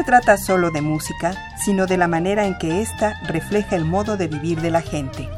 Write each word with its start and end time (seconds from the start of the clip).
Se 0.00 0.04
trata 0.04 0.38
solo 0.38 0.70
de 0.70 0.80
música, 0.80 1.34
sino 1.62 1.84
de 1.84 1.98
la 1.98 2.08
manera 2.08 2.46
en 2.46 2.56
que 2.56 2.80
ésta 2.80 3.20
refleja 3.26 3.76
el 3.76 3.84
modo 3.84 4.16
de 4.16 4.28
vivir 4.28 4.62
de 4.62 4.70
la 4.70 4.80
gente. 4.80 5.28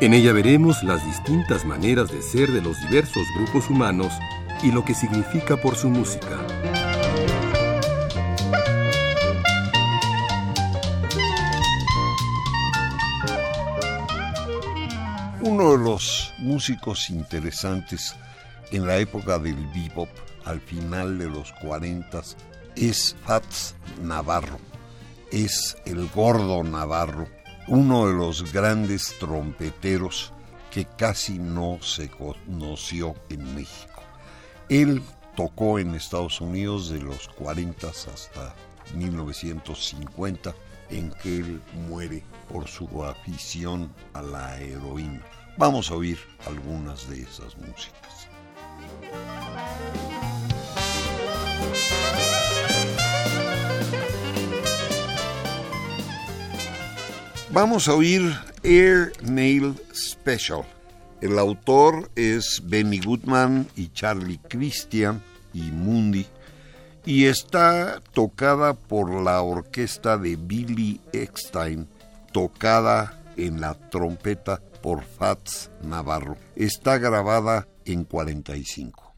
En 0.00 0.14
ella 0.14 0.32
veremos 0.32 0.82
las 0.82 1.04
distintas 1.04 1.66
maneras 1.66 2.10
de 2.10 2.22
ser 2.22 2.50
de 2.52 2.62
los 2.62 2.80
diversos 2.80 3.22
grupos 3.36 3.68
humanos 3.68 4.10
y 4.62 4.72
lo 4.72 4.82
que 4.82 4.94
significa 4.94 5.58
por 5.58 5.76
su 5.76 5.90
música. 5.90 6.38
Uno 15.42 15.72
de 15.72 15.78
los 15.84 16.32
músicos 16.38 17.10
interesantes 17.10 18.16
en 18.70 18.86
la 18.86 18.96
época 18.96 19.38
del 19.38 19.66
bebop, 19.66 20.08
al 20.46 20.62
final 20.62 21.18
de 21.18 21.28
los 21.28 21.52
40, 21.60 22.22
es 22.76 23.16
Fats 23.24 23.74
Navarro. 24.02 24.58
Es 25.30 25.76
el 25.84 26.08
gordo 26.08 26.62
Navarro, 26.62 27.28
uno 27.68 28.06
de 28.06 28.14
los 28.14 28.52
grandes 28.52 29.14
trompeteros 29.18 30.32
que 30.70 30.84
casi 30.84 31.38
no 31.38 31.78
se 31.82 32.08
conoció 32.08 33.14
en 33.28 33.54
México. 33.54 34.02
Él 34.68 35.02
tocó 35.36 35.78
en 35.78 35.94
Estados 35.94 36.40
Unidos 36.40 36.88
de 36.88 37.00
los 37.00 37.28
40 37.28 37.88
hasta 37.88 38.54
1950, 38.94 40.54
en 40.90 41.10
que 41.22 41.38
él 41.38 41.62
muere 41.88 42.22
por 42.50 42.68
su 42.68 43.04
afición 43.04 43.92
a 44.12 44.22
la 44.22 44.60
heroína. 44.60 45.22
Vamos 45.56 45.90
a 45.90 45.94
oír 45.94 46.18
algunas 46.46 47.08
de 47.08 47.22
esas 47.22 47.56
músicas. 47.58 48.28
Vamos 57.52 57.86
a 57.86 57.94
oír 57.94 58.34
Air 58.62 59.12
Nail 59.22 59.74
Special. 59.94 60.64
El 61.20 61.38
autor 61.38 62.10
es 62.16 62.62
Benny 62.64 62.98
Goodman 62.98 63.68
y 63.76 63.88
Charlie 63.88 64.40
Christian 64.48 65.22
y 65.52 65.70
Mundi 65.70 66.26
y 67.04 67.26
está 67.26 68.00
tocada 68.14 68.72
por 68.72 69.10
la 69.22 69.42
orquesta 69.42 70.16
de 70.16 70.36
Billy 70.36 71.02
Eckstein, 71.12 71.86
tocada 72.32 73.22
en 73.36 73.60
la 73.60 73.74
trompeta 73.74 74.62
por 74.80 75.04
Fats 75.04 75.70
Navarro. 75.82 76.38
Está 76.56 76.96
grabada 76.96 77.68
en 77.84 78.04
45. 78.04 79.14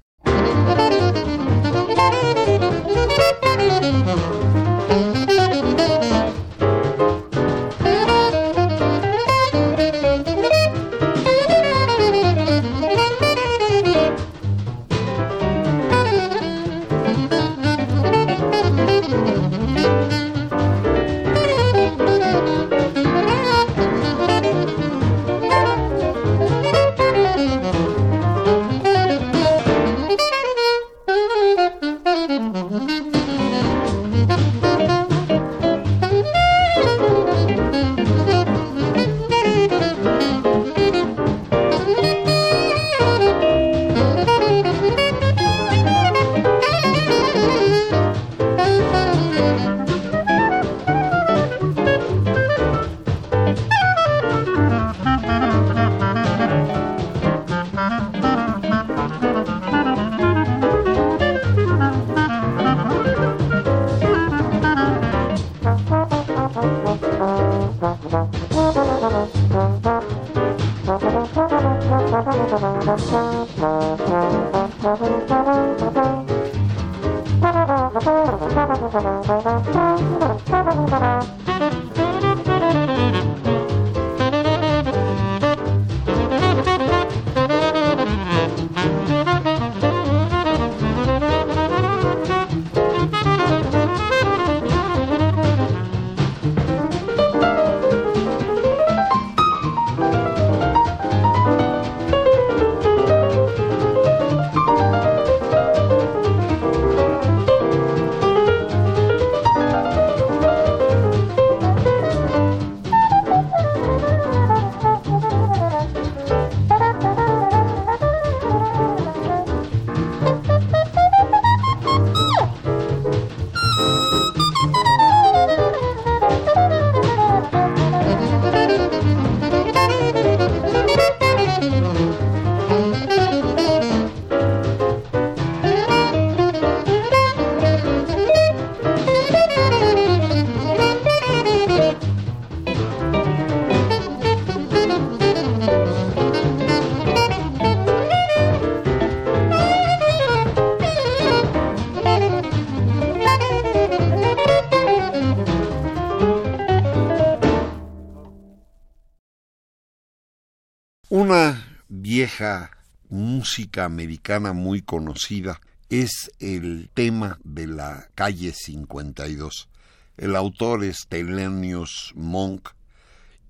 Música 163.10 163.84
americana 163.84 164.52
muy 164.52 164.82
conocida 164.82 165.60
es 165.88 166.32
el 166.40 166.90
tema 166.94 167.38
de 167.44 167.66
la 167.66 168.08
calle 168.14 168.52
52. 168.52 169.68
El 170.16 170.34
autor 170.34 170.84
es 170.84 171.06
Thelonious 171.08 172.12
Monk 172.16 172.70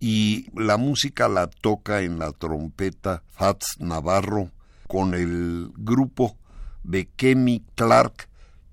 y 0.01 0.49
la 0.55 0.77
música 0.77 1.29
la 1.29 1.47
toca 1.47 2.03
en 2.03 2.19
la 2.19 2.33
trompeta 2.33 3.23
Fats 3.31 3.77
Navarro 3.79 4.51
con 4.87 5.15
el 5.15 5.71
grupo 5.77 6.37
de 6.83 7.07
Kenny 7.07 7.65
Clark 7.77 8.29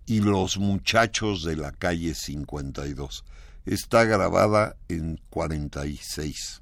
y 0.06 0.20
Los 0.20 0.58
Muchachos 0.58 1.44
de 1.44 1.56
la 1.56 1.72
calle 1.72 2.16
52. 2.16 3.24
Está 3.66 4.04
grabada 4.04 4.76
en 4.90 5.22
46. 5.30 6.62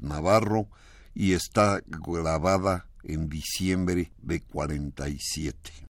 Navarro 0.00 0.68
y 1.14 1.32
está 1.32 1.80
grabada 1.86 2.86
en 3.02 3.28
diciembre 3.28 4.12
de 4.22 4.40
47. 4.40 5.88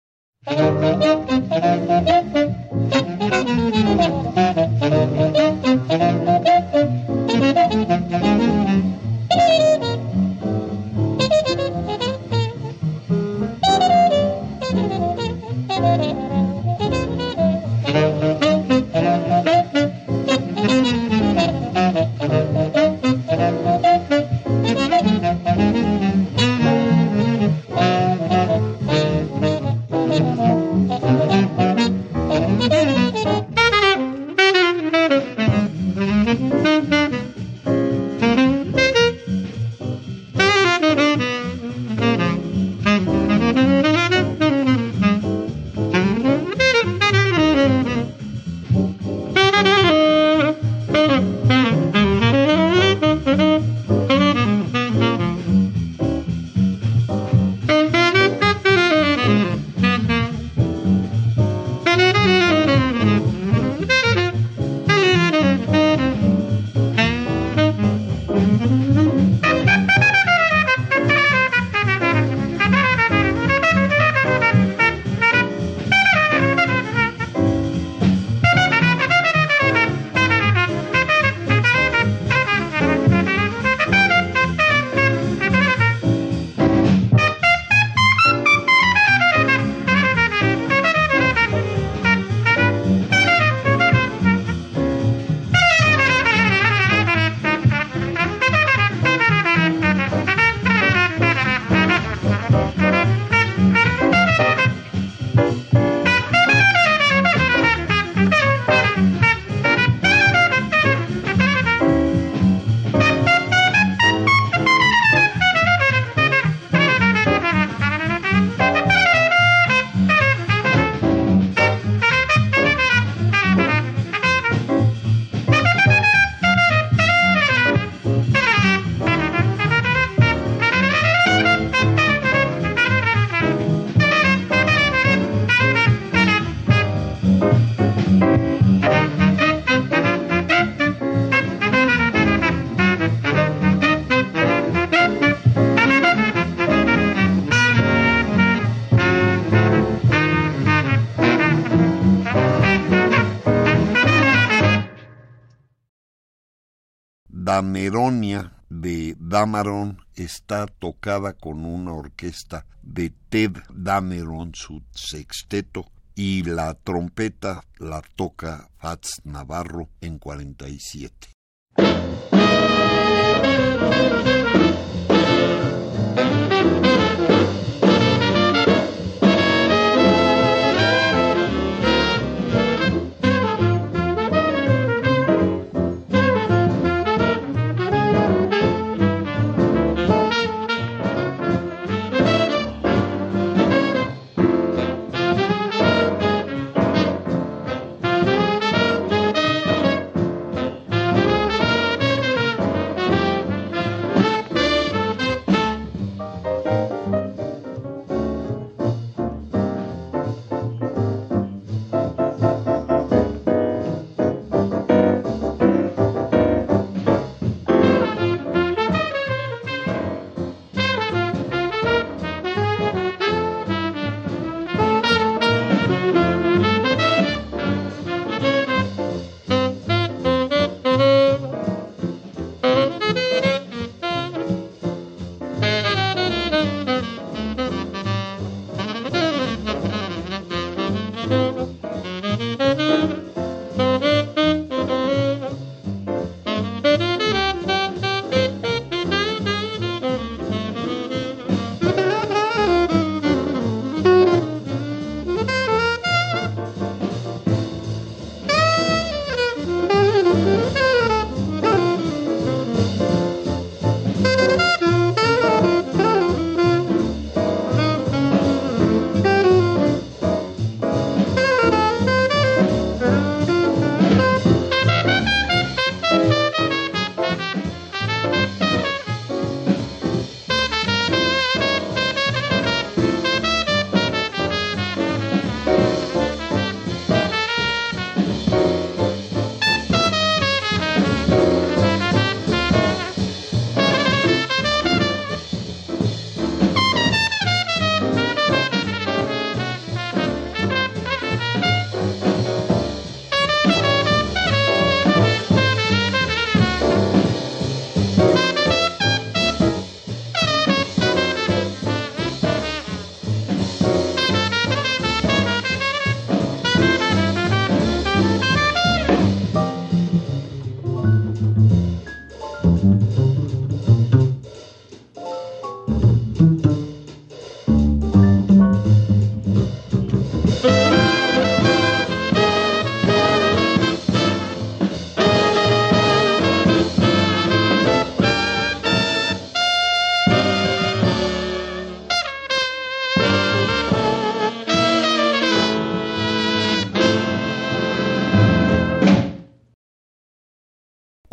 Dameronia 157.48 158.52
de 158.70 159.16
Dameron 159.18 160.06
está 160.16 160.68
tocada 160.68 161.32
con 161.32 161.64
una 161.64 161.94
orquesta 161.94 162.66
de 162.82 163.14
Ted 163.30 163.56
Dameron, 163.74 164.52
su 164.54 164.84
sexteto, 164.92 165.86
y 166.14 166.44
la 166.44 166.74
trompeta 166.74 167.64
la 167.80 168.02
toca 168.18 168.70
Fats 168.78 169.22
Navarro 169.24 169.88
en 170.02 170.20
47. 170.20 171.30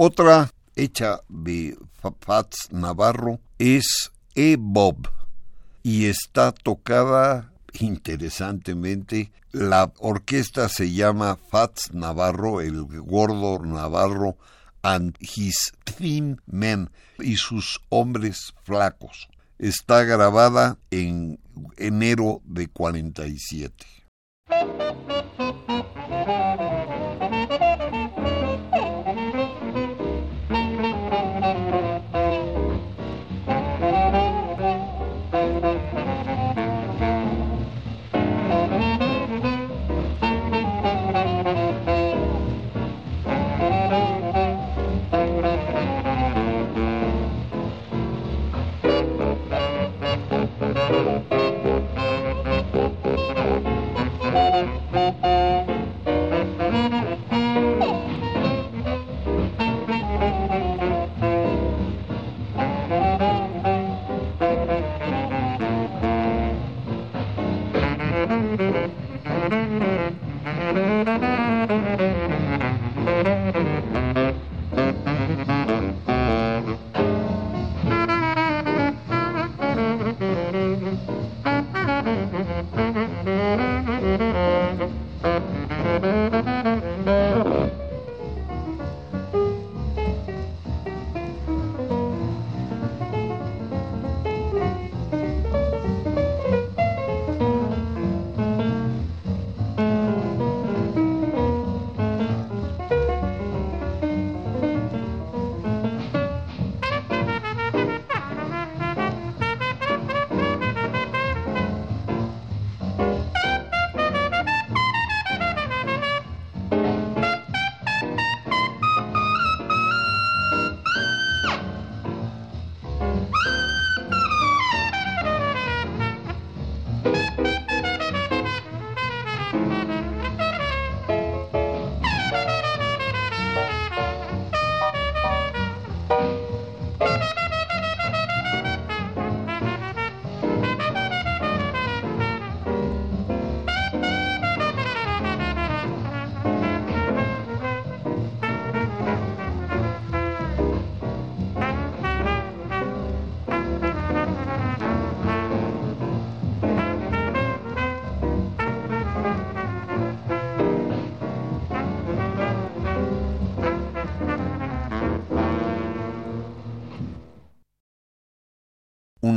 Otra 0.07 0.53
hecha 0.77 1.23
de 1.31 1.79
Fats 2.21 2.69
Navarro 2.71 3.41
es 3.59 4.13
E-Bob 4.35 5.09
y 5.83 6.05
está 6.05 6.53
tocada 6.53 7.55
interesantemente. 7.73 9.33
La 9.51 9.95
orquesta 10.01 10.69
se 10.69 10.93
llama 10.93 11.39
Fats 11.49 11.95
Navarro, 11.95 12.61
el 12.61 12.85
gordo 12.85 13.65
Navarro 13.65 14.37
and 14.83 15.17
his 15.21 15.73
thin 15.85 16.39
men 16.45 16.91
y 17.19 17.37
sus 17.37 17.81
hombres 17.89 18.53
flacos. 18.63 19.31
Está 19.59 20.05
grabada 20.05 20.77
en 20.91 21.41
enero 21.79 22.43
de 22.45 22.69
47. 22.69 23.87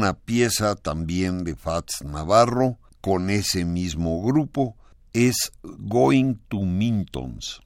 Una 0.07 0.17
pieza 0.17 0.75
también 0.75 1.43
de 1.43 1.57
Fats 1.57 2.01
Navarro 2.01 2.77
con 3.01 3.29
ese 3.29 3.65
mismo 3.65 4.23
grupo 4.23 4.77
es 5.11 5.51
Going 5.63 6.35
to 6.47 6.61
Mintons. 6.61 7.59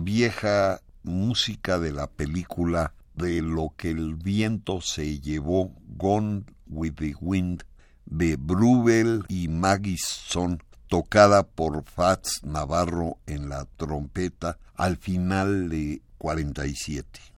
Vieja 0.00 0.80
música 1.02 1.78
de 1.78 1.92
la 1.92 2.06
película 2.06 2.94
de 3.14 3.42
lo 3.42 3.74
que 3.76 3.90
el 3.90 4.14
viento 4.14 4.80
se 4.80 5.20
llevó, 5.20 5.72
Gone 5.96 6.44
with 6.66 6.94
the 6.94 7.14
Wind, 7.20 7.64
de 8.06 8.36
Brubel 8.36 9.24
y 9.28 9.48
Magisson, 9.48 10.62
tocada 10.86 11.46
por 11.46 11.84
Fats 11.84 12.40
Navarro 12.44 13.18
en 13.26 13.48
la 13.48 13.66
trompeta 13.76 14.58
al 14.74 14.96
final 14.96 15.68
de 15.68 16.00
47. 16.18 17.37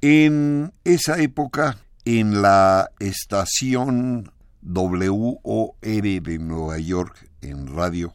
En 0.00 0.72
esa 0.84 1.18
época, 1.18 1.76
en 2.04 2.40
la 2.40 2.88
estación 3.00 4.30
WOR 4.62 5.74
de 5.80 6.38
Nueva 6.38 6.78
York 6.78 7.28
en 7.40 7.66
radio, 7.66 8.12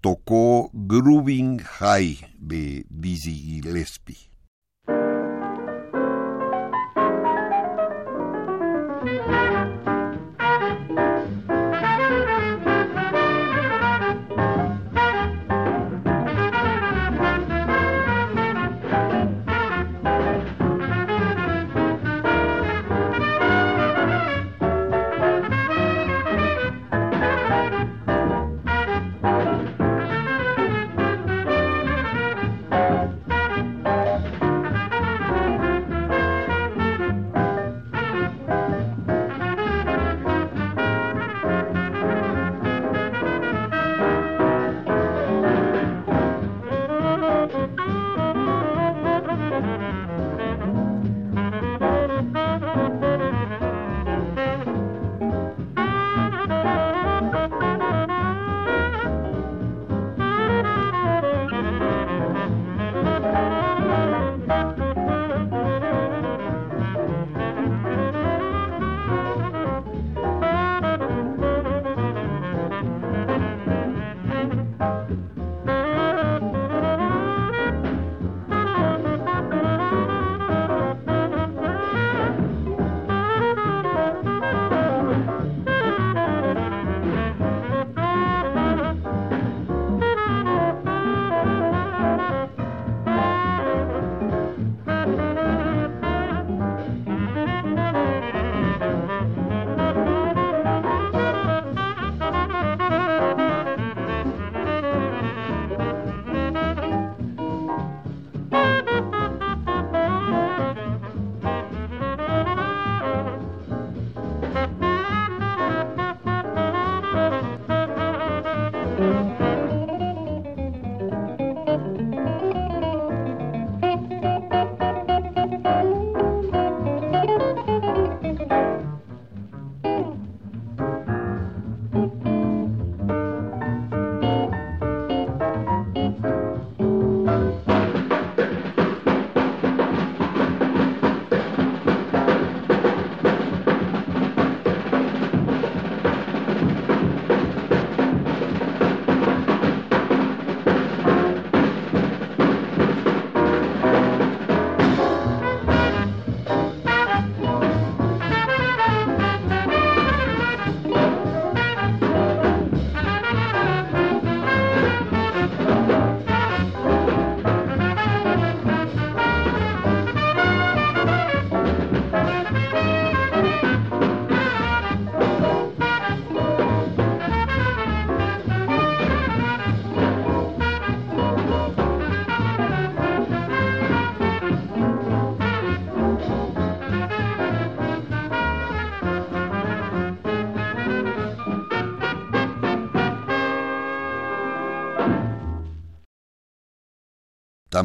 tocó 0.00 0.70
Grooving 0.72 1.58
High 1.58 2.36
de 2.38 2.86
Dizzy 2.88 3.34
Gillespie. 3.34 4.30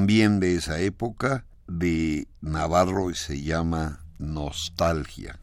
También 0.01 0.39
de 0.39 0.55
esa 0.55 0.79
época, 0.79 1.45
de 1.67 2.27
Navarro 2.41 3.13
se 3.13 3.43
llama 3.43 3.99
Nostalgia. 4.17 5.37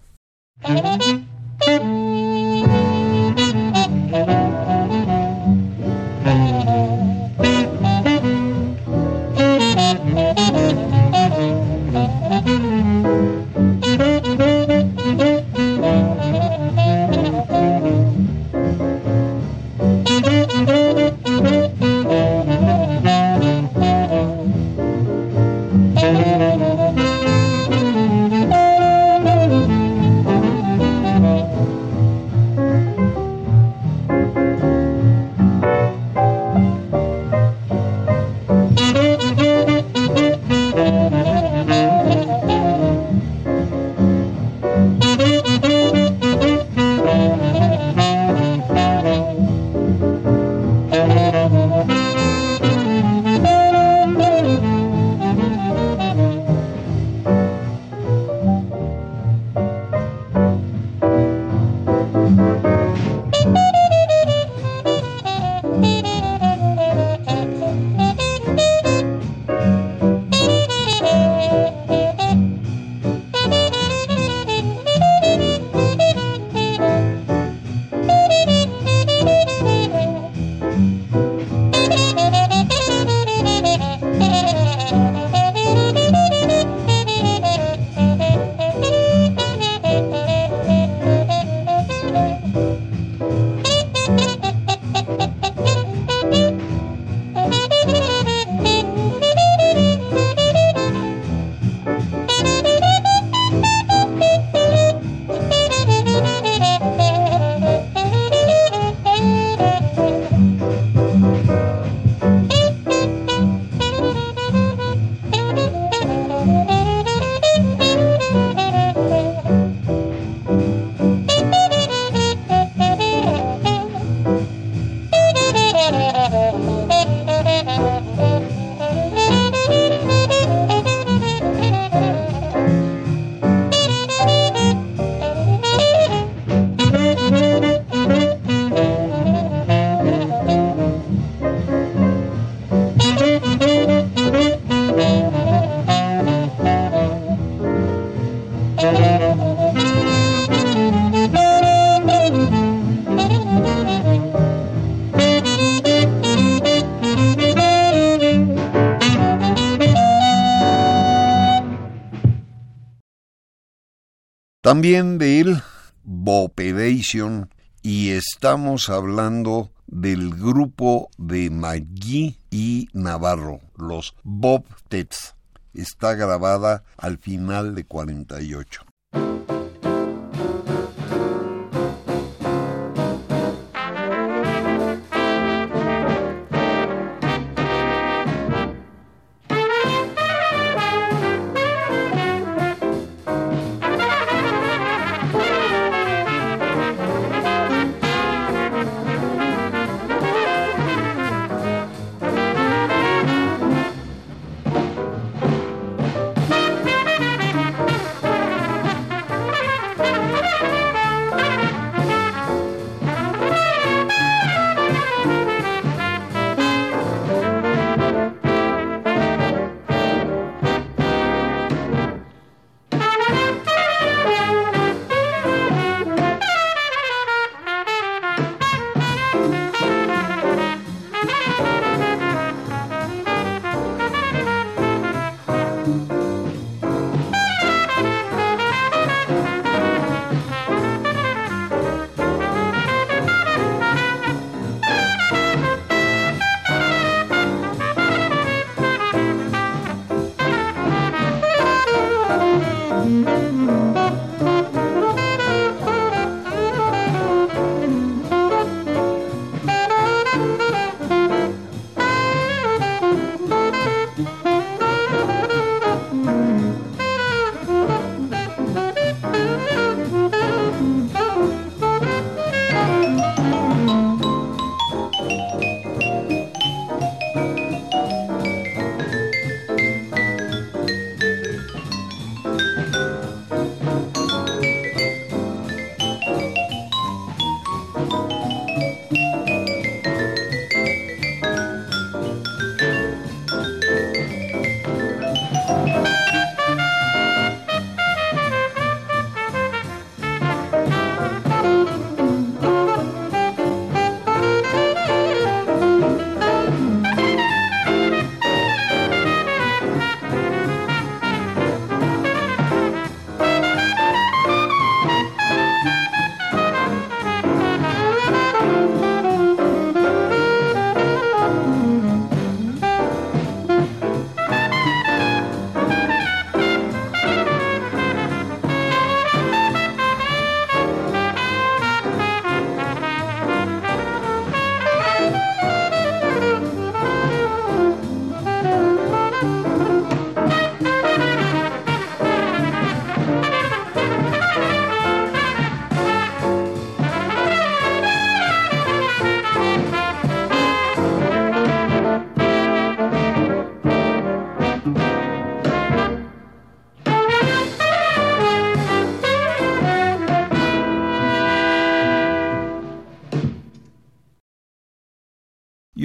También 164.78 165.18
del 165.18 165.60
Bopedation 166.04 167.50
y 167.82 168.10
estamos 168.10 168.88
hablando 168.90 169.72
del 169.88 170.30
grupo 170.30 171.10
de 171.18 171.50
Magui 171.50 172.38
y 172.48 172.86
Navarro, 172.92 173.58
los 173.76 174.14
Bob 174.22 174.64
Tets. 174.88 175.34
Está 175.74 176.14
grabada 176.14 176.84
al 176.96 177.18
final 177.18 177.74
de 177.74 177.86
48. 177.86 178.82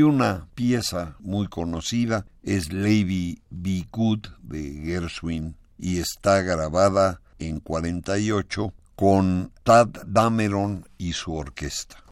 Una 0.04 0.48
pieza 0.56 1.16
muy 1.20 1.48
conocida 1.48 2.26
es 2.44 2.72
Lady 2.72 3.42
Be 3.50 3.88
Good 3.92 4.28
de 4.42 4.82
Gershwin 4.84 5.56
y 5.78 6.00
está 6.00 6.42
grabada 6.42 7.22
en 7.40 7.60
48 7.60 8.74
con 8.96 9.52
Tad 9.64 9.90
Dameron 10.06 10.88
y 10.98 11.14
su 11.14 11.34
orquesta. 11.34 12.03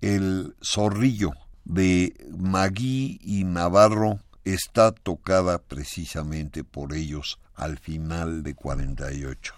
El 0.00 0.54
zorrillo 0.62 1.32
de 1.64 2.14
Magui 2.38 3.18
y 3.22 3.42
Navarro 3.42 4.20
está 4.44 4.92
tocada 4.92 5.58
precisamente 5.58 6.62
por 6.62 6.94
ellos 6.94 7.40
al 7.56 7.78
final 7.78 8.44
de 8.44 8.54
48. 8.54 9.54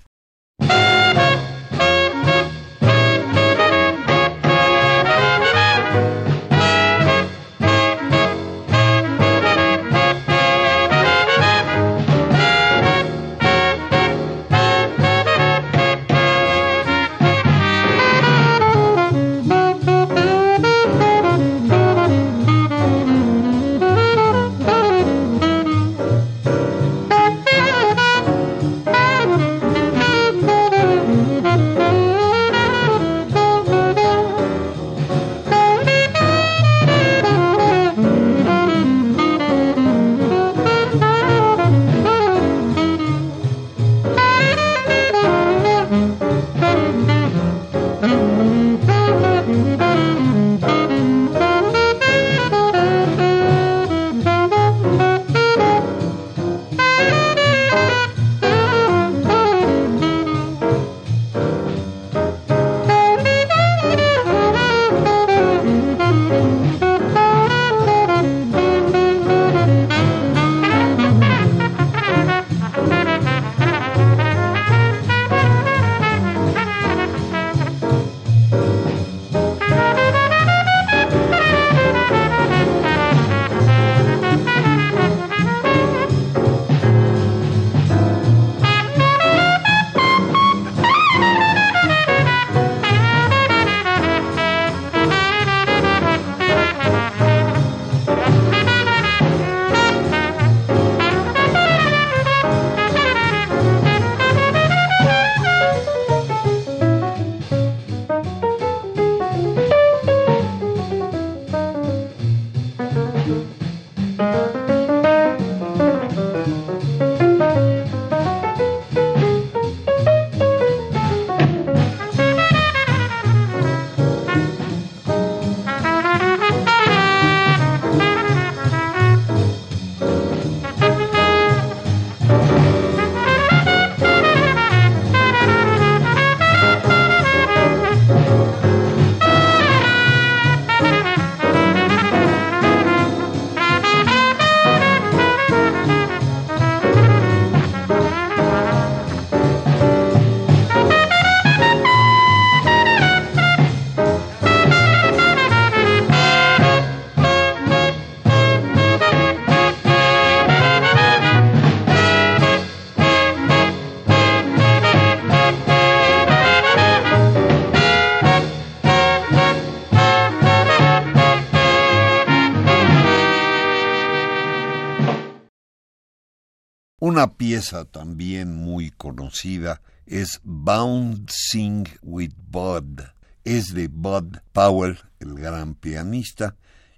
También 177.91 178.55
muy 178.55 178.91
conocida 178.93 179.81
es 180.07 180.41
Bouncing 180.45 181.89
with 182.03 182.33
Bud. 182.51 183.01
Es 183.45 183.75
de 183.75 183.89
Bud 183.89 184.39
Powell, 184.53 184.99
el 185.19 185.35
gran 185.35 185.75
pianista, 185.75 186.55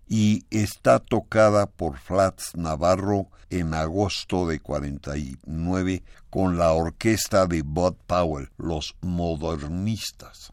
y 0.06 0.44
está 0.50 0.98
tocada 0.98 1.66
por 1.66 1.98
Flats 1.98 2.56
Navarro 2.56 3.28
en 3.48 3.72
agosto 3.74 4.46
de 4.46 4.60
49 4.60 6.02
con 6.28 6.58
la 6.58 6.72
orquesta 6.72 7.46
de 7.46 7.62
Bud 7.62 7.94
Powell, 8.06 8.50
los 8.58 8.96
modernistas. 9.00 10.52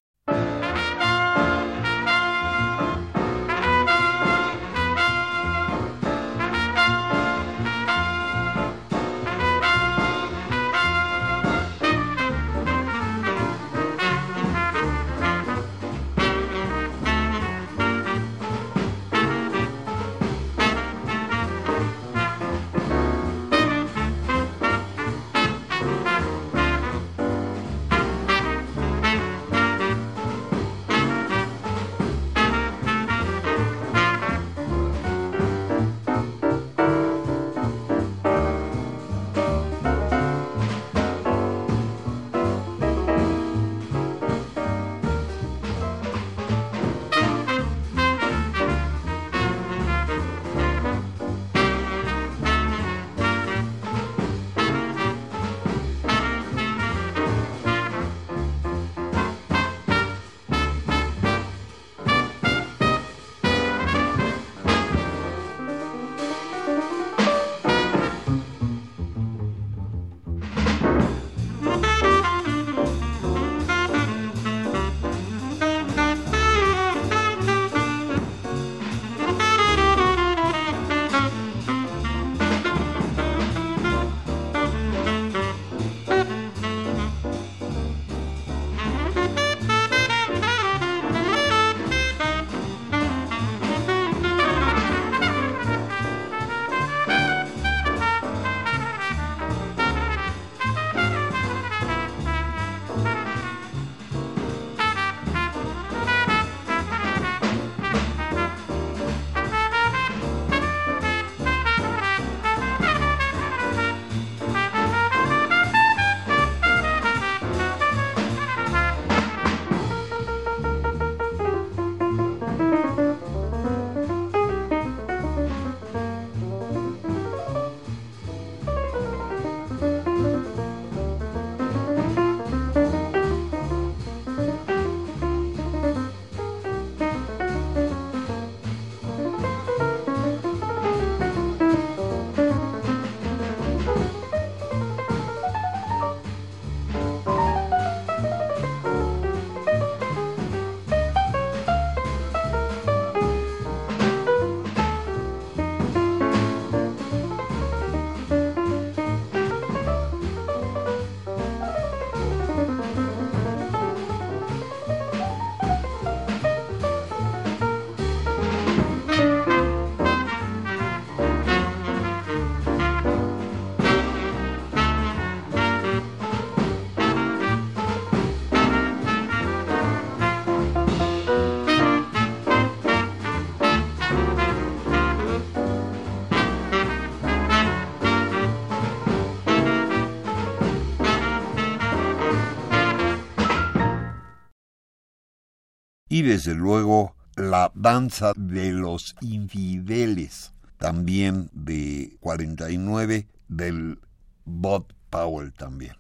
Y 196.18 196.24
desde 196.24 196.56
luego 196.56 197.16
la 197.36 197.72
danza 197.76 198.34
de 198.36 198.72
los 198.72 199.16
infideles, 199.22 200.52
también 200.80 201.52
de 201.54 202.18
49, 202.22 203.28
del 203.48 204.00
Bob 204.44 204.88
Powell 205.12 205.54
también. 205.54 205.94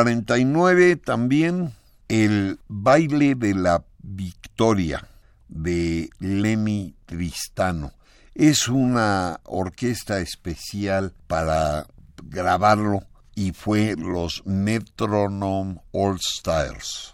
49 0.00 0.96
también 0.96 1.74
el 2.08 2.58
baile 2.68 3.34
de 3.34 3.54
la 3.54 3.84
victoria 3.98 5.06
de 5.48 6.08
Lenny 6.18 6.94
Tristano. 7.04 7.92
Es 8.34 8.68
una 8.68 9.40
orquesta 9.44 10.20
especial 10.20 11.12
para 11.26 11.86
grabarlo 12.24 13.02
y 13.34 13.52
fue 13.52 13.94
los 13.98 14.42
Metronome 14.46 15.82
All 15.92 16.16
Stars. 16.16 17.12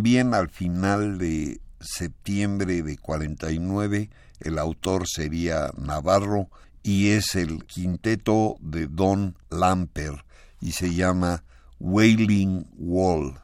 También 0.00 0.32
al 0.32 0.48
final 0.48 1.18
de 1.18 1.60
septiembre 1.78 2.82
de 2.82 2.96
49 2.96 4.08
el 4.40 4.58
autor 4.58 5.06
sería 5.06 5.72
Navarro 5.76 6.48
y 6.82 7.10
es 7.10 7.34
el 7.34 7.66
quinteto 7.66 8.56
de 8.60 8.86
Don 8.86 9.36
Lamper 9.50 10.24
y 10.58 10.72
se 10.72 10.94
llama 10.94 11.44
Wailing 11.78 12.66
Wall. 12.78 13.34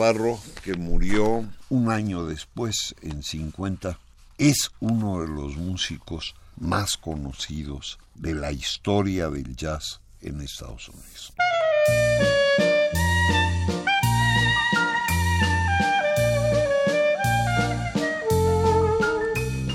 Navarro, 0.00 0.40
que 0.64 0.72
murió 0.76 1.44
un 1.68 1.90
año 1.90 2.24
después, 2.24 2.94
en 3.02 3.22
50, 3.22 3.98
es 4.38 4.70
uno 4.80 5.20
de 5.20 5.28
los 5.28 5.58
músicos 5.58 6.34
más 6.58 6.96
conocidos 6.96 7.98
de 8.14 8.34
la 8.34 8.50
historia 8.50 9.28
del 9.28 9.54
jazz 9.54 10.00
en 10.22 10.40
Estados 10.40 10.88
Unidos. 10.88 11.34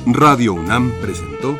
Radio 0.08 0.56
UNAM 0.56 0.92
presentó 1.02 1.60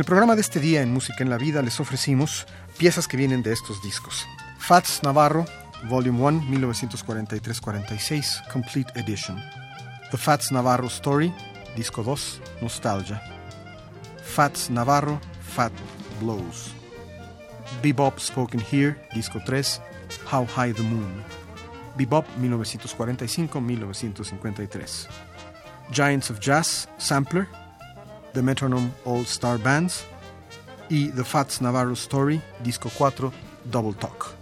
El 0.00 0.04
programa 0.04 0.34
de 0.34 0.40
este 0.40 0.58
día 0.58 0.80
en 0.80 0.90
Música 0.90 1.22
en 1.22 1.28
la 1.28 1.36
Vida 1.36 1.60
les 1.60 1.78
ofrecimos 1.78 2.46
piezas 2.78 3.06
que 3.06 3.18
vienen 3.18 3.42
de 3.42 3.52
estos 3.52 3.82
discos. 3.82 4.26
Fats 4.58 5.02
Navarro, 5.02 5.44
Volume 5.90 6.18
1, 6.18 6.44
1943-46, 6.48 8.48
Complete 8.50 8.98
Edition. 8.98 9.38
The 10.10 10.16
Fats 10.16 10.50
Navarro 10.50 10.86
Story, 10.86 11.30
Disco 11.76 12.02
2, 12.02 12.40
Nostalgia. 12.62 13.20
Fats 14.22 14.70
Navarro, 14.70 15.20
Fat 15.42 15.72
Blows. 16.20 16.72
Bebop 17.82 18.18
Spoken 18.18 18.60
Here, 18.60 18.96
Disco 19.14 19.42
3, 19.44 19.78
How 20.32 20.46
High 20.46 20.72
the 20.72 20.82
Moon. 20.82 21.22
Bebop 21.98 22.24
1945-1953. 22.40 25.06
Giants 25.90 26.30
of 26.30 26.40
Jazz, 26.40 26.88
Sampler, 26.96 27.46
The 28.32 28.42
Metronome 28.42 28.92
All 29.04 29.24
Star 29.26 29.58
Bands 29.58 30.04
y 30.88 31.08
The 31.08 31.24
Fats 31.24 31.60
Navarro 31.60 31.92
Story, 31.92 32.40
Disco 32.62 32.88
4, 32.88 33.32
Double 33.70 33.94
Talk. 33.94 34.41